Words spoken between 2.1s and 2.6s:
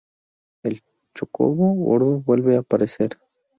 vuelve